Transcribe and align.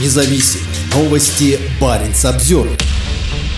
независим. 0.00 0.60
Новости 0.94 1.58
Баренц 1.80 2.24
обзор. 2.24 2.68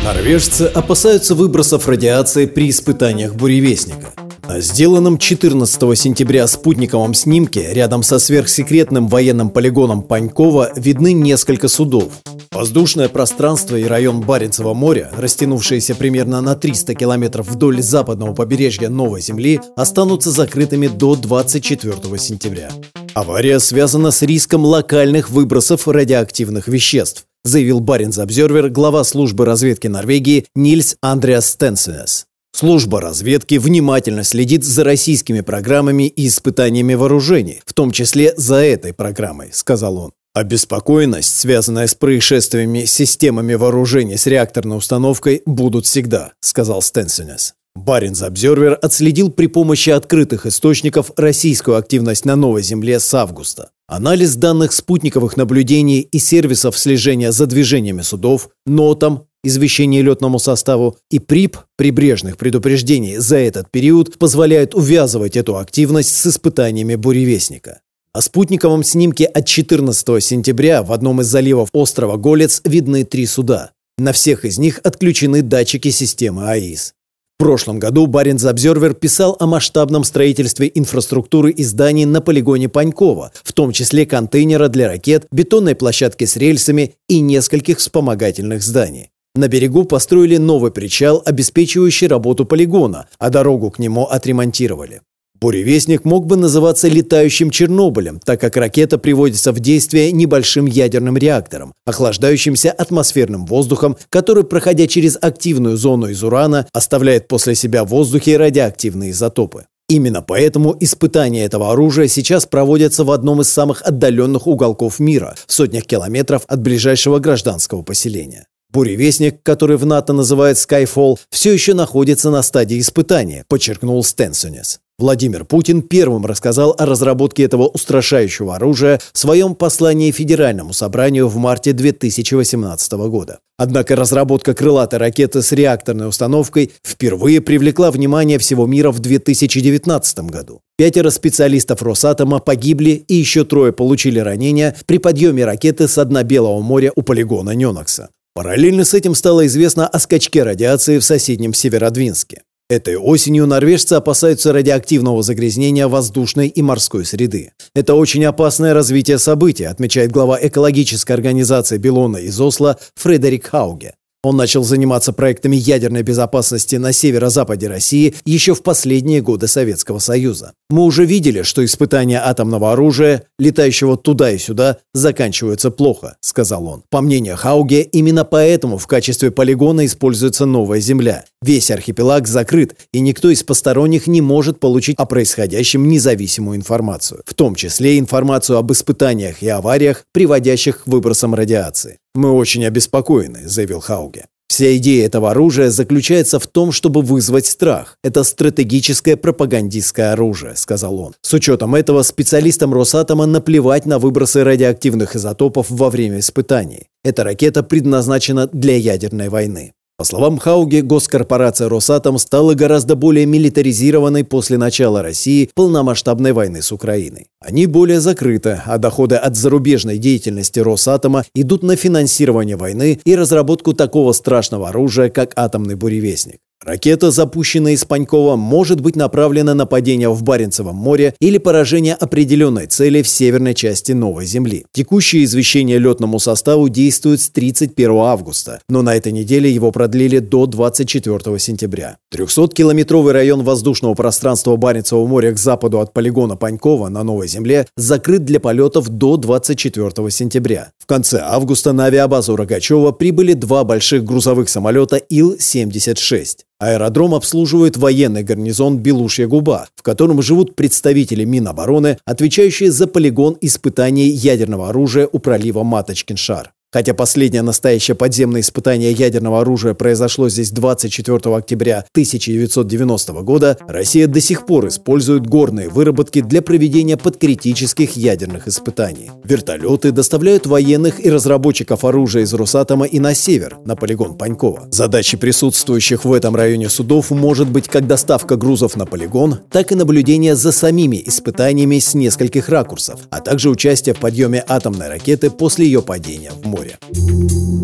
Норвежцы 0.05 0.63
опасаются 0.63 1.35
выбросов 1.35 1.89
радиации 1.89 2.47
при 2.47 2.71
испытаниях 2.71 3.35
буревестника. 3.35 4.13
На 4.47 4.61
сделанном 4.61 5.19
14 5.19 5.99
сентября 5.99 6.47
спутниковом 6.47 7.15
снимке 7.15 7.73
рядом 7.73 8.03
со 8.03 8.19
сверхсекретным 8.19 9.09
военным 9.09 9.51
полигоном 9.51 10.03
Панькова 10.03 10.71
видны 10.77 11.13
несколько 11.13 11.69
судов. 11.69 12.13
Воздушное 12.57 13.11
пространство 13.11 13.77
и 13.77 13.85
район 13.85 14.23
Баренцева 14.23 14.73
моря, 14.73 15.11
растянувшиеся 15.15 15.95
примерно 15.95 16.41
на 16.41 16.55
300 16.55 16.95
километров 16.95 17.49
вдоль 17.51 17.83
западного 17.83 18.33
побережья 18.33 18.89
Новой 18.89 19.21
Земли, 19.21 19.61
останутся 19.77 20.31
закрытыми 20.31 20.87
до 20.87 21.17
24 21.17 21.93
сентября. 22.19 22.71
Авария 23.13 23.61
связана 23.61 24.11
с 24.11 24.23
риском 24.23 24.65
локальных 24.65 25.29
выбросов 25.29 25.87
радиоактивных 25.87 26.67
веществ, 26.67 27.27
заявил 27.45 27.81
Баренц 27.81 28.17
Обзервер 28.17 28.71
глава 28.71 29.05
службы 29.05 29.45
разведки 29.45 29.89
Норвегии 29.89 30.47
Нильс 30.55 30.97
Андреас 31.03 31.51
Стенсенес. 31.51 32.25
Служба 32.55 33.03
разведки 33.03 33.57
внимательно 33.57 34.25
следит 34.25 34.65
за 34.65 34.83
российскими 34.83 35.43
программами 35.43 36.05
и 36.09 36.27
испытаниями 36.27 36.95
вооружений, 36.95 37.61
в 37.67 37.75
том 37.75 37.91
числе 37.91 38.33
за 38.39 38.57
этой 38.57 38.95
программой, 38.95 39.51
сказал 39.53 39.99
он. 39.99 40.13
Обеспокоенность, 40.37 41.35
связанная 41.35 41.87
с 41.87 41.95
происшествиями 41.95 42.85
с 42.85 42.93
системами 42.93 43.55
вооружений 43.55 44.19
с 44.19 44.27
реакторной 44.27 44.77
установкой, 44.77 45.41
будут 45.47 45.87
всегда, 45.87 46.35
сказал 46.41 46.83
Стенсенес. 46.83 47.55
Баринс 47.75 48.21
Обзервер 48.21 48.79
отследил 48.83 49.31
при 49.31 49.47
помощи 49.47 49.89
открытых 49.89 50.45
источников 50.45 51.11
российскую 51.17 51.79
активность 51.79 52.27
на 52.27 52.37
Новой 52.37 52.63
Земле 52.63 53.01
с 53.01 53.15
августа. 53.15 53.71
Анализ 53.89 54.35
данных 54.35 54.75
спутниковых 54.75 55.39
наблюдений 55.39 56.01
и 56.01 56.19
сервисов 56.19 56.77
слежения 56.77 57.33
за 57.33 57.47
движениями 57.47 58.03
судов, 58.03 58.51
нотам, 58.67 59.29
извещение 59.43 60.03
летному 60.03 60.39
составу 60.39 60.99
и 61.11 61.19
ПРИП 61.19 61.61
прибрежных 61.77 62.37
предупреждений 62.37 63.17
за 63.17 63.39
этот 63.39 63.71
период 63.71 64.19
позволяют 64.19 64.75
увязывать 64.75 65.35
эту 65.35 65.57
активность 65.57 66.15
с 66.15 66.27
испытаниями 66.27 66.95
буревестника. 66.95 67.81
На 68.17 68.23
спутниковом 68.23 68.83
снимке 68.83 69.27
от 69.27 69.45
14 69.45 70.25
сентября 70.25 70.83
в 70.83 70.91
одном 70.91 71.21
из 71.21 71.27
заливов 71.27 71.69
острова 71.75 72.17
Голец 72.17 72.63
видны 72.65 73.05
три 73.05 73.27
суда. 73.27 73.73
На 73.99 74.13
всех 74.13 74.47
из 74.47 74.57
них 74.57 74.81
отключены 74.83 75.43
датчики 75.43 75.91
системы 75.91 76.49
АИС. 76.49 76.95
В 77.39 77.45
прошлом 77.45 77.79
году 77.79 78.07
Баренц 78.07 78.43
Обзервер 78.47 78.95
писал 78.95 79.37
о 79.39 79.45
масштабном 79.45 80.03
строительстве 80.03 80.73
инфраструктуры 80.75 81.51
и 81.51 81.63
зданий 81.63 82.07
на 82.07 82.23
полигоне 82.23 82.71
Панькова, 82.71 83.33
в 83.45 83.53
том 83.53 83.73
числе 83.73 84.07
контейнера 84.07 84.69
для 84.69 84.89
ракет, 84.89 85.27
бетонной 85.31 85.75
площадки 85.75 86.25
с 86.25 86.39
рельсами 86.39 86.95
и 87.11 87.21
нескольких 87.21 87.77
вспомогательных 87.77 88.63
зданий. 88.63 89.11
На 89.35 89.49
берегу 89.49 89.85
построили 89.85 90.39
новый 90.39 90.71
причал, 90.71 91.21
обеспечивающий 91.23 92.07
работу 92.07 92.47
полигона, 92.47 93.09
а 93.19 93.29
дорогу 93.29 93.71
к 93.71 93.79
нему 93.79 94.07
отремонтировали. 94.07 95.03
Буревестник 95.39 96.05
мог 96.05 96.27
бы 96.27 96.37
называться 96.37 96.89
летающим 96.89 97.51
Чернобылем, 97.51 98.21
так 98.21 98.41
как 98.41 98.57
ракета 98.57 98.97
приводится 98.97 99.53
в 99.53 99.61
действие 99.61 100.11
небольшим 100.13 100.67
ядерным 100.67 101.19
реактором, 101.19 101.75
охлаждающимся 101.85 102.73
атмосферным 102.73 103.45
воздухом, 103.45 103.97
который, 104.09 104.45
проходя 104.45 104.87
через 104.87 105.19
активную 105.21 105.77
зону 105.77 106.09
из 106.09 106.23
урана, 106.23 106.67
оставляет 106.73 107.29
после 107.29 107.55
себя 107.55 107.85
в 107.85 107.89
воздухе 107.89 108.39
радиоактивные 108.39 109.11
изотопы. 109.11 109.67
Именно 109.89 110.23
поэтому 110.23 110.75
испытания 110.81 111.45
этого 111.45 111.71
оружия 111.71 112.09
сейчас 112.09 112.47
проводятся 112.47 113.05
в 113.05 113.11
одном 113.11 113.43
из 113.43 113.49
самых 113.49 113.83
отдаленных 113.83 114.47
уголков 114.47 114.99
мира, 114.99 115.37
в 115.47 115.53
сотнях 115.53 115.85
километров 115.85 116.43
от 116.49 116.61
ближайшего 116.61 117.19
гражданского 117.19 117.83
поселения. 117.83 118.47
Буревестник, 118.73 119.43
который 119.43 119.77
в 119.77 119.87
НАТО 119.87 120.13
называют 120.13 120.59
Skyfall, 120.59 121.19
все 121.31 121.53
еще 121.53 121.75
находится 121.75 122.31
на 122.31 122.43
стадии 122.43 122.81
испытания, 122.81 123.45
подчеркнул 123.49 124.03
Стенсонес. 124.03 124.81
Владимир 124.99 125.45
Путин 125.45 125.83
первым 125.83 126.25
рассказал 126.25 126.75
о 126.79 126.87
разработке 126.87 127.43
этого 127.43 127.69
устрашающего 127.69 128.57
оружия 128.57 128.99
в 129.13 129.19
своем 129.19 129.55
послании 129.55 130.11
Федеральному 130.11 130.73
собранию 130.73 131.29
в 131.29 131.37
марте 131.37 131.75
2018 131.75 132.93
года. 132.93 133.41
Однако 133.59 133.95
разработка 133.95 134.55
крылатой 134.55 134.99
ракеты 134.99 135.43
с 135.43 135.53
реакторной 135.53 136.09
установкой 136.09 136.73
впервые 136.83 137.43
привлекла 137.43 137.91
внимание 137.91 138.39
всего 138.39 138.67
мира 138.67 138.91
в 138.91 139.01
2019 139.01 140.19
году. 140.21 140.61
Пятеро 140.79 141.11
специалистов 141.11 141.83
Росатома 141.83 142.39
погибли 142.39 143.05
и 143.07 143.17
еще 143.17 143.45
трое 143.45 143.75
получили 143.75 144.19
ранения 144.19 144.75
при 144.87 144.97
подъеме 144.97 145.45
ракеты 145.45 145.89
с 145.89 146.05
дна 146.07 146.23
Белого 146.23 146.63
моря 146.63 146.91
у 146.97 147.03
полигона 147.03 147.51
Ненокса. 147.51 148.09
Параллельно 148.35 148.87
с 148.87 148.95
этим 148.95 149.15
стало 149.15 149.47
известно 149.47 149.87
о 149.87 149.99
скачке 149.99 150.43
радиации 150.43 150.99
в 150.99 151.05
соседнем 151.05 151.53
Северодвинске. 151.53 152.43
Этой 152.69 152.97
осенью 152.97 153.47
норвежцы 153.47 153.93
опасаются 153.93 154.53
радиоактивного 154.53 155.23
загрязнения 155.23 155.87
воздушной 155.87 156.49
и 156.49 156.63
морской 156.63 157.05
среды. 157.05 157.53
Это 157.77 157.95
очень 157.95 158.25
опасное 158.25 158.75
развитие 158.75 159.19
событий, 159.19 159.65
отмечает 159.65 160.11
глава 160.11 160.37
экологической 160.43 161.13
организации 161.13 161.79
Белона 161.79 162.17
из 162.17 162.41
Осло 162.41 162.77
Фредерик 162.97 163.47
Хауге. 163.47 163.95
Он 164.27 164.37
начал 164.37 164.65
заниматься 164.65 165.13
проектами 165.13 165.55
ядерной 165.55 166.03
безопасности 166.03 166.75
на 166.75 166.93
северо-западе 166.93 167.69
России 167.69 168.17
еще 168.25 168.57
в 168.57 168.65
последние 168.65 169.21
годы 169.23 169.47
Советского 169.47 170.01
Союза. 170.01 170.53
Мы 170.69 170.83
уже 170.83 171.05
видели, 171.05 171.43
что 171.43 171.65
испытания 171.65 172.21
атомного 172.21 172.73
оружия, 172.73 173.23
летающего 173.39 173.97
туда 173.97 174.33
и 174.33 174.39
сюда, 174.39 174.79
заканчиваются 174.95 175.71
плохо, 175.71 176.17
сказал 176.23 176.67
он. 176.67 176.83
По 176.91 177.03
мнению 177.03 177.37
Хауге, 177.37 177.83
именно 177.83 178.25
поэтому 178.25 178.79
в 178.79 178.89
качестве 178.89 179.31
полигона 179.31 179.87
используется 179.87 180.45
новая 180.45 180.81
Земля. 180.81 181.25
Весь 181.41 181.71
архипелаг 181.71 182.27
закрыт, 182.27 182.75
и 182.93 182.99
никто 182.99 183.31
из 183.31 183.45
посторонних 183.45 184.09
не 184.09 184.23
может 184.23 184.59
получить 184.59 184.99
о 184.99 185.07
происходящем 185.07 185.89
независимую 185.89 186.57
информацию, 186.57 187.23
в 187.27 187.35
том 187.35 187.55
числе 187.55 188.01
информацию 188.01 188.59
об 188.59 188.73
испытаниях 188.73 189.45
и 189.45 189.49
авариях, 189.49 190.03
приводящих 190.13 190.83
к 190.83 190.87
выбросам 190.89 191.33
радиации. 191.33 191.99
«Мы 192.17 192.31
очень 192.31 192.65
обеспокоены»,— 192.65 193.43
заявил 193.47 193.81
Хауге. 193.81 194.27
Вся 194.49 194.77
идея 194.77 195.07
этого 195.07 195.33
оружия 195.33 195.71
заключается 195.71 196.39
в 196.39 196.47
том, 196.47 196.73
чтобы 196.73 197.03
вызвать 197.03 197.47
страх. 197.47 197.99
Это 198.03 198.23
стратегическое 198.25 199.17
пропагандистское 199.17 200.13
оружие, 200.13 200.55
сказал 200.57 200.99
он. 201.01 201.15
С 201.21 201.35
учетом 201.35 201.75
этого 201.75 202.03
специалистам 202.03 202.73
Росатома 202.73 203.27
наплевать 203.27 203.87
на 203.87 203.99
выбросы 203.99 204.45
радиоактивных 204.45 205.17
изотопов 205.17 205.67
во 205.69 205.91
время 205.91 206.21
испытаний. 206.21 206.87
Эта 207.03 207.25
ракета 207.25 207.63
предназначена 207.63 208.47
для 208.47 208.77
ядерной 208.77 209.29
войны. 209.29 209.73
По 209.99 210.05
словам 210.05 210.37
Хауги, 210.37 210.81
госкорпорация 210.81 211.71
«Росатом» 211.71 212.19
стала 212.19 212.53
гораздо 212.53 212.97
более 212.97 213.25
милитаризированной 213.25 214.25
после 214.25 214.59
начала 214.59 215.03
России 215.03 215.49
полномасштабной 215.55 216.33
войны 216.33 216.61
с 216.61 216.71
Украиной. 216.71 217.29
Они 217.41 217.65
более 217.65 218.01
закрыты, 218.01 218.61
а 218.67 218.77
доходы 218.77 219.17
от 219.17 219.37
зарубежной 219.37 219.97
деятельности 219.97 220.61
«Росатома» 220.61 221.25
идут 221.35 221.63
на 221.63 221.77
финансирование 221.77 222.57
войны 222.57 223.01
и 223.07 223.17
разработку 223.17 223.73
такого 223.73 224.13
страшного 224.13 224.69
оружия, 224.69 225.09
как 225.09 225.33
атомный 225.35 225.77
буревестник. 225.77 226.41
Ракета, 226.65 227.11
запущенная 227.11 227.73
из 227.73 227.85
Панькова, 227.85 228.37
может 228.37 228.81
быть 228.81 228.97
направлена 228.97 229.55
на 229.55 229.67
падение 229.67 230.09
в 230.09 230.23
Баренцевом 230.23 230.75
море 230.75 231.15
или 231.21 231.37
поражение 231.37 231.95
определенной 231.95 232.67
цели 232.67 233.03
в 233.03 233.09
северной 233.09 233.55
части 233.55 233.93
Новой 233.93 234.25
Земли. 234.25 234.65
Текущее 234.73 235.25
извещение 235.25 235.79
летному 235.79 236.19
составу 236.19 236.71
действует 236.71 237.21
с 237.21 237.29
31 237.29 237.91
августа, 237.99 238.61
но 238.71 238.81
на 238.81 238.97
этой 238.97 239.13
неделе 239.13 239.51
его 239.51 239.71
продлили 239.71 240.19
до 240.19 240.47
24 240.47 241.39
сентября. 241.39 241.99
300-километровый 242.15 243.13
район 243.13 243.45
воздушного 243.45 243.95
пространства 243.95 244.57
Баренцевого 244.57 245.07
моря 245.07 245.33
к 245.33 245.39
западу 245.39 245.81
от 245.81 245.93
полигона 245.93 246.37
Панькова 246.37 246.89
на 246.89 247.03
Новой 247.05 247.29
Земле 247.29 247.67
закрыт 247.77 248.25
для 248.25 248.41
полетов 248.41 248.89
до 248.89 249.19
24 249.19 250.11
сентября. 250.11 250.71
В 250.79 250.87
конце 250.87 251.21
августа 251.23 251.73
на 251.73 251.85
авиабазу 251.85 252.35
Рогачева 252.35 252.93
прибыли 252.93 253.35
два 253.35 253.63
больших 253.65 254.05
грузовых 254.05 254.49
самолета 254.49 254.97
Ил-76. 254.97 256.46
Аэродром 256.59 257.15
обслуживает 257.15 257.77
военный 257.77 258.23
гарнизон 258.23 258.79
Белушья-Губа, 258.79 259.69
в 259.77 259.83
котором 259.83 260.23
живут 260.23 260.57
представители 260.57 261.25
Минобороны, 261.25 261.99
отвечающие 262.07 262.71
за 262.71 262.87
полигон 262.87 263.37
испытаний 263.43 264.09
ядерного 264.09 264.71
оружия 264.71 265.07
у 265.11 265.19
пролива 265.19 265.63
Маточкин-Шар. 265.63 266.56
Хотя 266.77 266.93
последнее 266.93 267.41
настоящее 267.41 267.95
подземное 267.95 268.43
испытание 268.43 268.93
ядерного 268.93 269.41
оружия 269.41 269.73
произошло 269.73 270.29
здесь 270.29 270.51
24 270.51 271.35
октября 271.35 271.87
1990 271.93 273.13
года, 273.23 273.57
Россия 273.67 274.07
до 274.07 274.21
сих 274.21 274.45
пор 274.45 274.69
использует 274.69 275.27
горные 275.27 275.71
выработки 275.71 276.21
для 276.21 276.43
проведения 276.43 276.99
подкритических 276.99 277.97
ядерных 277.97 278.47
испытаний. 278.47 279.11
Вертолеты 279.25 279.91
доставляют 279.91 280.47
военных 280.47 281.03
и 281.03 281.09
разработчиков 281.09 281.83
оружия 281.83 282.25
из 282.25 282.35
Росатома 282.35 282.85
и 282.85 283.01
на 283.01 283.15
север, 283.15 283.57
на 283.65 283.75
полигон 283.75 284.19
Панькова. 284.19 284.69
Задачей 284.71 285.17
присутствующих 285.17 286.05
в 286.05 286.13
этом 286.13 286.37
районе 286.37 286.69
судов 286.69 287.11
может 287.11 287.49
быть 287.49 287.69
как 287.69 287.87
доставка 287.87 288.37
грузов 288.37 288.77
на 288.77 288.85
полигон, 288.85 289.39
так 289.51 289.73
и 289.73 289.75
наблюдение 289.75 290.37
за 290.37 290.53
самими 290.53 291.03
испытаниями 291.07 291.79
с 291.79 291.95
нескольких 291.95 292.51
ракурсов, 292.51 293.01
а 293.09 293.23
также 293.23 293.49
участие 293.49 293.95
в 293.95 293.99
подъеме 293.99 294.45
атомной 294.47 294.89
ракеты 294.89 295.31
после 295.31 295.65
ее 295.65 295.81
падения 295.81 296.33
в 296.33 296.47
море. 296.47 296.66
Море. 296.67 296.79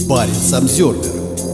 Парень 0.09 0.35
Самсервер. 0.35 1.52